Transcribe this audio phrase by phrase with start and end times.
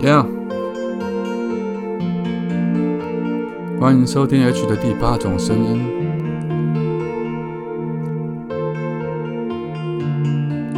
[0.00, 0.24] Yeah，
[3.80, 5.98] 欢迎收听 H 的第八种声音。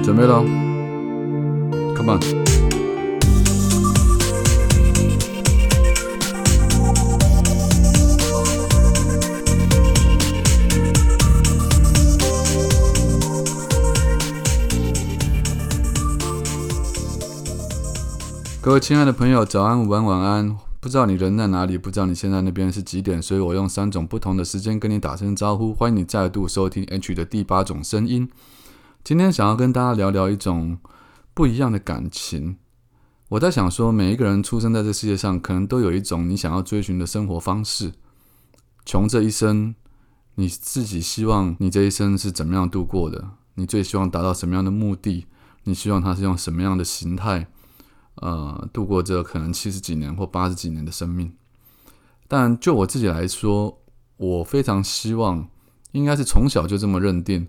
[0.03, 0.43] 准备了
[1.95, 2.40] ，Come on！
[18.71, 20.57] 各位亲爱的朋友，早安、午安、晚安。
[20.79, 25.75] 不知道你人在哪里，不知道你现在那边是几点，所以我用三种不同的时间跟你打声招呼。
[25.75, 28.31] 欢迎你再度收听 H 的第八种声音。
[29.03, 30.79] 今天想要跟大家聊聊一种
[31.35, 32.59] 不一样的感情。
[33.31, 37.95] 我在想说，每一个人出生在这世界上，可能都有一种你想要追寻的生活方式。
[38.87, 39.75] 穷这一生，
[40.37, 43.31] 你自己希望你这一生是怎么样度过的？
[43.57, 45.27] 你最希望达到什么样的目的？
[45.65, 47.49] 你希望它是用什么样的形态？
[48.21, 51.33] 呃，度过这可能七十几年或八十几年的生命，
[52.29, 53.81] 但就我自己来说，
[54.19, 55.49] 我非常希望，
[55.93, 57.49] 应该是从小就这么认定。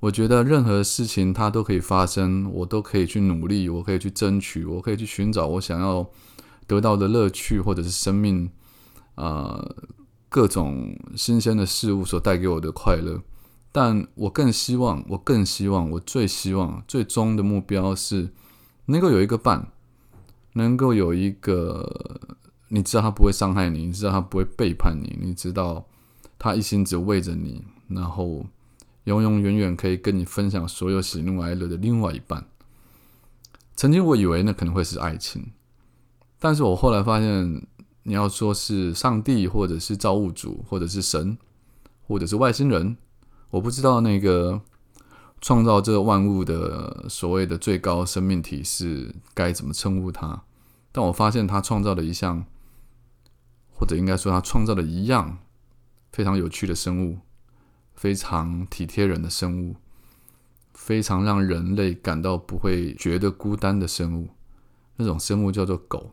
[0.00, 6.06] 我觉得任何事情它都可以发生，我都可以去努力，我可以去争取，我可以去寻找我想要
[6.66, 8.50] 得到的乐趣，或者是生命，
[9.14, 9.74] 呃，
[10.28, 13.22] 各种新鲜的事物所带给我的快乐。
[13.72, 18.32] 但我更希望，我更希望，我最希望，最终的目标是
[18.86, 19.72] 能够有一个伴。
[20.54, 22.20] 能够有一个，
[22.68, 25.86] 你知道他不会伤害你，你知道他不会背叛你，你知道
[26.38, 28.44] 他一心只为着你，然后
[29.04, 32.44] 永永远远可以跟你分享所有喜怒哀乐的另外一半。
[33.76, 35.52] 曾经我以为那可能会是爱情，
[36.38, 37.66] 但是我后来发现，
[38.02, 41.38] 你要说是上帝，或者是造物主，或者是神，
[42.06, 42.96] 或者是外星人，
[43.50, 44.60] 我不知道那个。
[45.40, 50.42] 创造这万物的所谓的最高生命体是该怎么称呼它？
[50.92, 52.44] 但我发现他创造了一项，
[53.72, 55.38] 或者应该说他创造了一样
[56.12, 57.18] 非常有趣的生物，
[57.94, 59.76] 非常体贴人的生物，
[60.74, 64.30] 非常让人类感到不会觉得孤单的生物。
[64.96, 66.12] 那种生物叫做狗。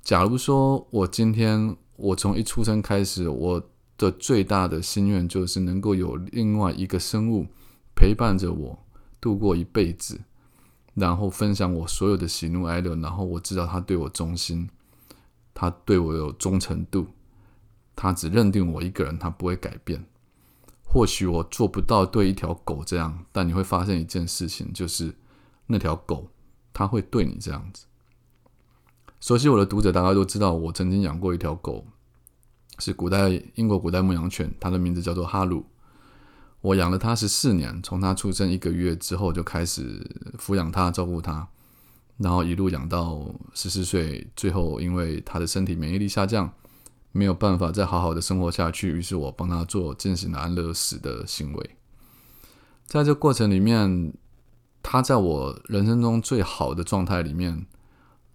[0.00, 3.68] 假如说我今天我从一出生开始，我
[3.98, 7.48] 的最大的心愿就是能够有另外一个生物。
[7.94, 8.78] 陪伴着我
[9.20, 10.20] 度过一辈子，
[10.94, 14.68] 然后分享我所有的喜怒哀乐，然后我知道他对我忠心，
[15.54, 17.06] 他对我有忠诚度，
[17.94, 20.04] 他只认定我一个人，他不会改变。
[20.84, 25.14] 或许我做不到对一条狗这样，但你会发现一件事情，就是
[25.66, 26.28] 那条狗
[26.72, 27.86] 它会对你这样子。
[29.18, 31.86] 熟悉我的读者大家都知道，我曾经养过一条狗，
[32.78, 35.64] 是古代英国古代牧羊犬，它的名字叫做哈鲁。
[36.62, 40.00] 我养了它十四年，从它出生一个月之后就开始
[40.38, 41.46] 抚养它、照顾它，
[42.18, 44.26] 然后一路养到十四岁。
[44.36, 46.52] 最后因为它的身体免疫力下降，
[47.10, 51.70] 没有办法再好好的生活下去，于是我帮它做进行了安乐死的行为。
[52.86, 54.12] 在这过程里面，
[54.84, 57.66] 它在我人生中最好的状态里面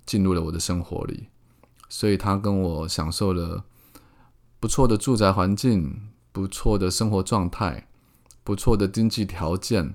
[0.06, 1.28] 进入了我的生活里，
[1.88, 3.64] 所以它跟我享受了
[4.60, 7.87] 不错的住宅环境、不错的生活状态。
[8.48, 9.94] 不错的经济条件，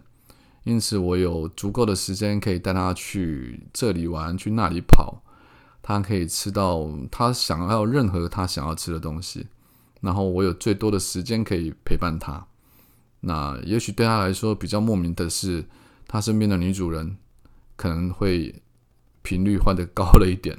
[0.65, 5.23] 因此我有足够的时间可以带他去这里玩，去那里跑。
[5.81, 9.47] 他可以吃到他想要任何他想要吃的东西，
[10.03, 12.47] 然后我有最多的时间可以陪伴他。
[13.21, 15.65] 那也许对他来说比较莫名的是，
[16.07, 17.17] 他身边的女主人
[17.75, 18.63] 可能会
[19.23, 20.59] 频率换的高了一点，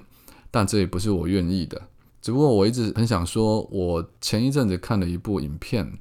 [0.49, 1.79] 但这也不是我愿意的。
[2.23, 5.99] 只不过我一直很想说，我前一阵子看了一部影片。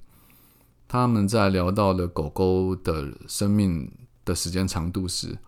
[0.93, 3.91] 他们在聊到了狗狗的生命
[4.27, 5.39] 的时间长度时，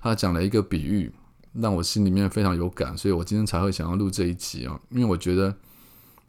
[0.00, 1.12] 他讲了一个比喻，
[1.52, 4.80] 让我心里面非常有感，所以我今天才会想要录这一集啊。
[4.88, 5.54] 因为我觉得，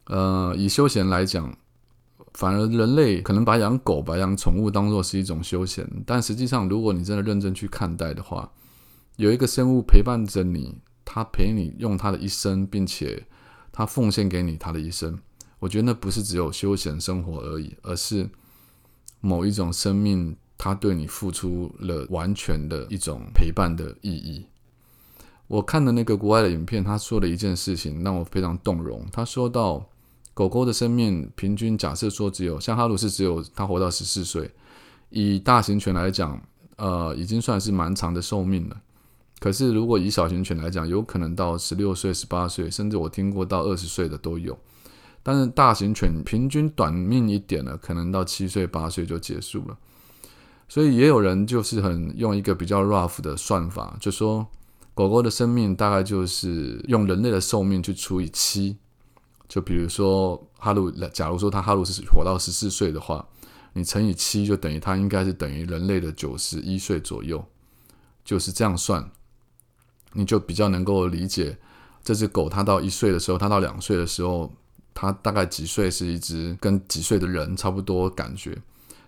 [0.08, 1.56] 呃，以休闲来讲，
[2.34, 8.52] 反而人类可能把养狗、把养宠物当做是一种休闲，但实际上，如果你真的认真去看待的话，
[9.16, 13.26] 有一个生物陪伴着你，他陪你用他的一生，并且
[13.72, 15.18] 他奉献给你他的一生，
[15.60, 18.28] 我觉得那不是只有休闲生活而已，而是。
[19.20, 24.46] 某一种生命，它对你付出了完全的一种陪伴的意义。
[25.48, 29.06] 我看的那个国外的影片，他说了一件事情让我非常动容。
[29.12, 29.86] 他说到，
[30.34, 34.50] 狗狗的生命平均假设说只有像哈鲁是只有它活到十四岁，
[35.10, 36.42] 以大型犬来讲，
[36.76, 38.76] 呃，已经算是蛮长的寿命了。
[39.38, 44.58] 可是如果以小型犬来讲，有可能到十六岁、十八岁，甚至我听过到二十岁的都有。
[45.28, 49.76] 但是大型犬平均短命一点呢，可能到七岁八岁就结束了。
[50.68, 54.46] 所以也有人就是很用一个比较 rough 的算法，就说
[54.94, 58.76] 狗狗的生命大概就是用人类的寿命去除以七。
[59.48, 63.26] 就比如说哈鲁，假如说它哈鲁是活到十四岁的话，
[63.72, 67.44] 你乘以七就等于它应该是等于人类的九十一岁左右，
[68.24, 69.10] 就是这样算，
[70.12, 71.58] 你就比较能够理解
[72.04, 74.52] 这只狗它到一岁的时候，它到两岁的时候，
[74.96, 78.58] 它大概几岁是一只跟几岁的人差不多感觉。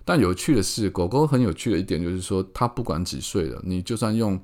[0.04, 4.38] 但有趣的是，狗狗很有趣的一点就是说，它不管几岁了，你就算用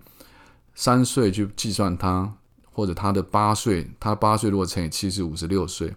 [0.75, 2.35] 三岁去计算它。
[2.77, 5.95] 或者它的八岁，它八岁如果乘以七是五十六岁，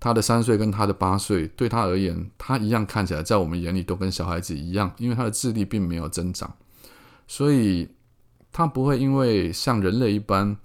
[0.00, 6.52] 它的三岁跟它的八岁对它而言，它一样看起来在我们眼里都跟小孩子一样，因为它的智力并没有增长，
[7.28, 7.88] 所以
[8.50, 10.56] 它不会因为像人类一般，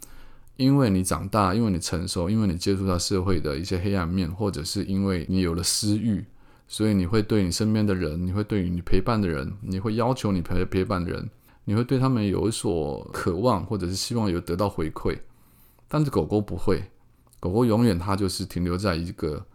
[0.59, 6.25] 因为你长大，因为你成熟，因为你接触到社会的一些黑暗面，或者是因为你有了私欲，
[6.67, 11.29] 所以你会对你身边的人，你会对你陪伴的人，你会要求你陪陪伴的人。
[11.63, 15.17] 你会对他们有所渴望，或者是希望有得到回馈，
[15.87, 16.83] 但是狗狗不会，
[17.39, 19.45] 狗狗永远它就是停留在一个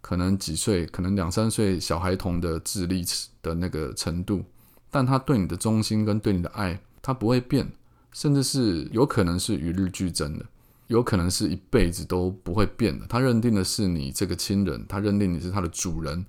[0.00, 3.04] 可能几岁，可能两三岁小孩童的智力
[3.40, 4.44] 的那个程度，
[4.90, 7.70] 但它对你的忠心跟对你的爱，它不会变，
[8.12, 10.44] 甚至是有可能是与日俱增的，
[10.88, 13.06] 有可能是一辈子都不会变的。
[13.08, 16.24] 它认定的是你这个亲人，它认定你是它的主人。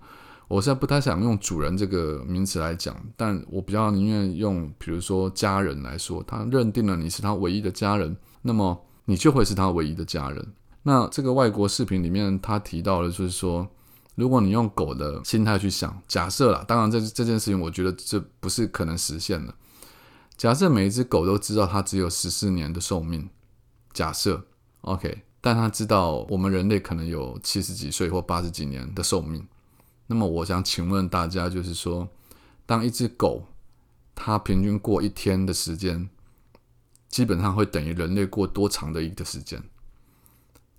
[0.47, 10.45] 我现在不太想用“主人”这个名词来讲，但我比较宁愿用，比如说家人来说，他认定了你是他唯一的家人，那么你就会是他唯一的家人。
[10.83, 13.65] 那这个外国视频里面他提到的，就是说，
[14.15, 19.55] 如果你用狗的心态去想，假设啦，当然这这件事情，我觉得这不是可能实现的。
[20.37, 23.29] 假设每一只狗都知道它只有十四年的寿命，
[23.93, 24.47] 假设
[24.81, 29.47] OK，但它知道我们人类可能有七十几岁或八十几年的寿命。
[30.07, 32.09] 那么我想请问大家，就是说，
[32.65, 33.45] 当一只狗
[34.15, 36.09] 它平均过一天的时间，
[37.07, 39.63] 基本上会等于人类过多长的一个时间？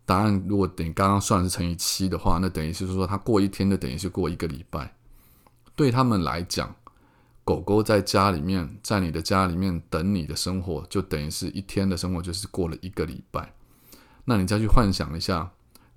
[0.05, 4.97] 答案如果等于刚刚算是乘以七的话，那等于是说它过一天的等于是过一个礼拜。
[5.77, 6.75] 对他们来讲，
[7.53, 13.53] 狗狗在家里面，在你的家里面等你的生活，就等于是一天的生活，就是过了一个礼拜。
[14.25, 15.53] 那你再去幻想一下，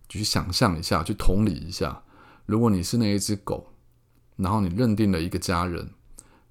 [0.09, 2.01] 去想象一下，去同理一下。
[2.45, 3.71] 如果你是那一只狗，
[4.35, 5.91] 然后你认定了一个家人，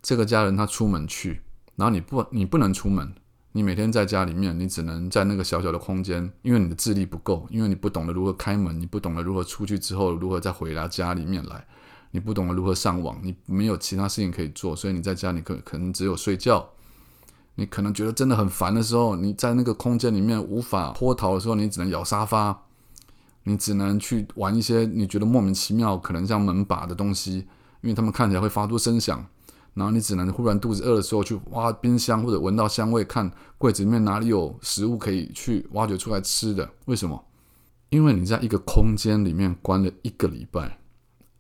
[0.00, 1.42] 这个家人他出门去，
[1.76, 3.14] 然后你不你不能出门，
[3.52, 11.66] 你每天在家里面，你只能在那个小小的空间，因为你的智力不够，因为你不懂得如何开门，你不懂得如何出去之后如何再回到家里面来，
[12.14, 16.64] 你不懂得如何上网，你没有其他事情可以做，所以你在家里可可能只有睡觉。
[17.56, 22.56] 你可能觉得真的很烦的时候，你在那个空间里面无法脱逃的时候，你只能咬沙发。
[23.42, 27.38] 你只能去玩一些你觉得莫名其妙，可能像门把的东西，
[27.80, 29.26] 因为他们看起来会发出声响。
[29.74, 33.28] 然后你只能忽然肚子饿的时候去挖冰箱，或者闻到香味，看
[33.58, 36.70] 柜子里面哪里有食物可以去挖掘出来吃的。
[36.84, 37.24] 为什么？
[37.90, 40.78] 因为你在一个空间里面关了一个礼拜，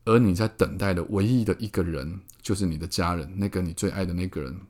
[0.04, 4.60] 而你在等待的唯一的一个人就是你的家人，那个你最爱的那个人，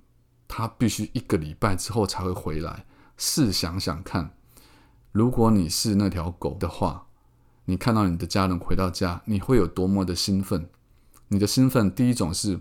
[0.47, 2.85] 他必须一个礼拜之后才会回来。
[3.17, 4.35] 试想想看，
[5.13, 7.07] 如果你是那条狗的话。
[7.67, 10.69] 你看到你的家人回到家，你会有多么的兴奋？
[11.29, 12.61] 你的兴奋，第一种是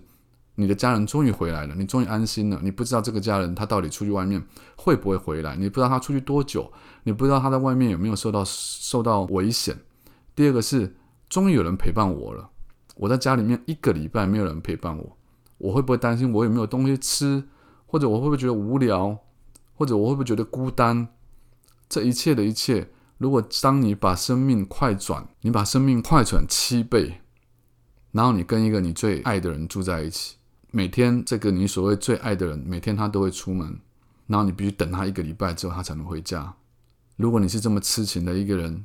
[0.54, 2.58] 你的家人终于回来了，你终于安心了。
[2.62, 4.42] 你不知道这个家人他到底出去外面
[4.76, 6.72] 会不会回来，你不知道他出去多久，
[7.02, 9.78] 你不知道他在外面有没有受到受到危险。
[10.34, 10.96] 第二个是
[11.28, 12.48] 终于有人陪伴我了，
[12.94, 15.16] 我在家里面一个礼拜没有人陪伴我，
[15.58, 17.44] 我会不会担心我有没有东西吃，
[17.86, 19.18] 或者我会不会觉得无聊，
[19.74, 21.08] 或者我会不会觉得孤单？
[21.88, 22.90] 这一切的一切。
[23.18, 27.20] 如果当你把生命快转，你把生命快转七倍，
[28.10, 30.36] 然后你跟一个你最爱的人住在一起，
[30.72, 33.80] 每天这个你所谓最爱的人，每天他都会出门，
[34.26, 36.54] 然后你必须等他一个礼拜之后他才能回家。
[37.16, 38.84] 如果你是这么痴情的一个人，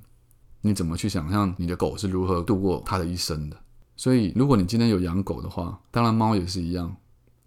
[0.62, 3.58] 你怎么去想象你的狗是如何度过它的一生的？
[4.00, 6.96] 所以，如果你今天有养狗的话，当然猫也是一样，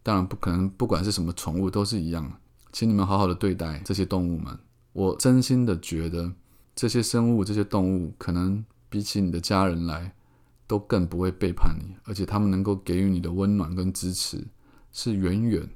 [0.02, 2.30] 当然不可能，不管是什么宠物都是一样，
[2.73, 4.59] 请你们好好的对待这些动物们。
[4.92, 6.30] 我真心的觉得。
[6.75, 10.14] 这些生物、这些动物，可能比起你的家人来，
[10.66, 14.47] 都更不会背叛你，而且他们能够给予你的温暖跟支持，
[14.92, 15.66] 是远远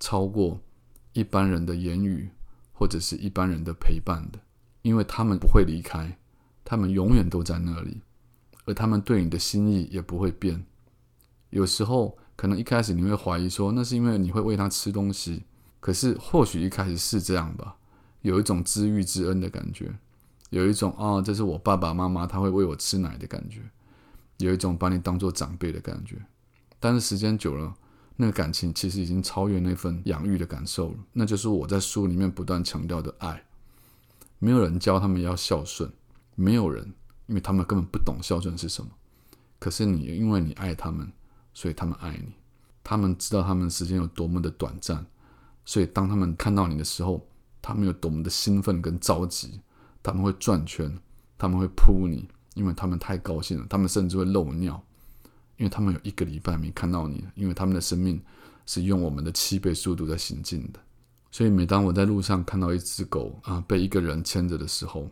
[0.00, 0.60] 超过
[1.12, 2.28] 一般人的言语
[2.72, 4.40] 或者是一般人的陪伴的，
[4.82, 6.18] 因为他们不会离开，
[6.64, 8.00] 他们永远都在那里，
[8.70, 10.64] 而他们对你的心意也不会变。
[11.50, 15.42] 有时候，可能一开始你会怀疑说，那是因为你会喂它吃东西，
[15.80, 17.74] 可是或许一开始是这样吧，
[18.22, 19.92] 有一种知遇之恩的感觉。
[20.50, 23.60] 有一种啊，这是我爸爸妈妈，他会喂我吃奶的感觉；
[24.38, 26.16] 有一种把你当做长辈的感觉。
[26.78, 27.74] 但是时间久了，
[28.14, 30.94] 那个感情其实已经超越那份养育的感受了。
[31.12, 33.44] 那就是我在书里面不断强调的爱。
[34.38, 35.92] 没有人教他们要孝顺，
[36.36, 36.94] 没有人，
[37.30, 38.90] 因为他们根本不懂孝顺是什么。
[39.60, 41.08] 可是你因为你爱他们，
[41.54, 42.32] 所以他们爱你。
[42.82, 45.06] 他们知道他们时间有多么的短暂，
[45.64, 47.24] 所以当他们看到你的时候，
[47.62, 49.60] 他们有多么的兴奋跟着急。
[50.02, 50.98] 他们会转圈，
[51.38, 53.66] 他们会扑你，因为他们太高兴了。
[53.70, 54.82] 他们甚至会漏尿，
[55.56, 58.20] 因为他们有一个礼拜没看到你了，因为他们的生命
[58.66, 60.80] 是用我们的七倍速度在行进的。
[61.30, 65.08] 所以每当我在路上看到一只狗啊被一个人牵着的时候，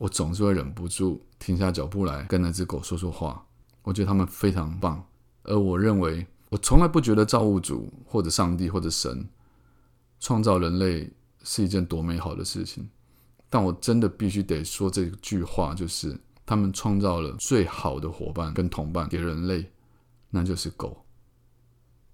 [0.00, 3.44] 我总是会忍不住停下脚步来跟那只狗说说话。
[3.82, 5.04] 我觉得他们非常棒，
[5.42, 9.28] 而我认为我从来不觉得造物主或者上帝或者神
[10.18, 12.88] 创造人类是一件多美好的事情。
[13.50, 19.70] 但我真的必须得说这句话，就是他们创造了最好的伙伴跟同伴给人类，
[20.30, 21.04] 那就是狗，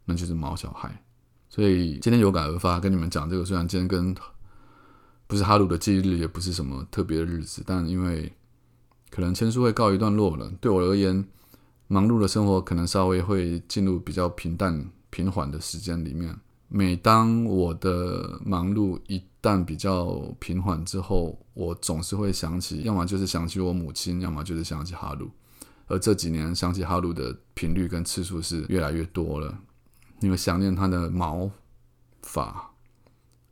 [0.04, 1.04] 那就是毛小孩。
[1.48, 3.44] 所以今天有感而发，跟你们讲这个。
[3.44, 4.12] 虽然今天跟
[5.26, 8.32] 不是哈鲁的忌日，也不是什么特别的日子，但因为
[9.10, 11.26] 可能签书会告一段落了，对我而言，
[11.88, 16.36] 忙碌的生活可能稍微会进入比较平淡平缓的时间里面。
[16.68, 25.30] 每当我的忙碌一旦比较平缓之后，我总是会想起，要么就是想起我母亲，要么就是想起哈鲁。
[25.86, 29.56] 而这几年想起哈鲁的频率跟次数是越来越多了。
[30.18, 31.48] 你会想念他的毛
[32.22, 32.72] 发，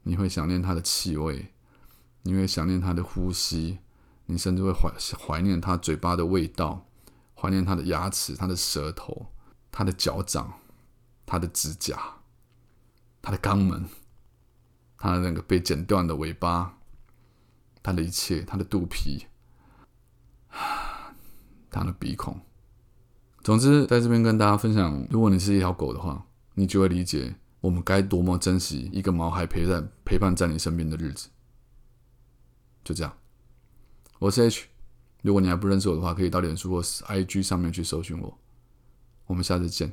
[0.03, 1.47] 你会想念他的气味，
[2.25, 3.79] 你会想念他的呼吸，
[4.27, 6.85] 你甚至会怀怀念他嘴巴的味道，
[7.35, 9.29] 怀念他的牙齿、他的舌头、
[9.71, 10.53] 他的脚掌、
[11.25, 11.99] 他的指甲。
[13.27, 13.89] 他的肛门，
[14.99, 16.77] 他的那个被剪断的尾巴，
[17.83, 19.25] 他的一切，他的肚皮，
[21.71, 22.39] 他的鼻孔。
[23.43, 31.31] 总之，在这边跟大家分享，如果你是一条狗的话，你就会理解我们该多么珍惜一个毛孩陪在陪伴在你身边的日子。
[32.85, 33.17] 就这样，
[34.19, 34.67] 我是 H。
[35.23, 38.39] 如果你还不认识我的话，可以到脸书或 IG 上面去搜寻我。
[39.27, 39.91] 我们下次见。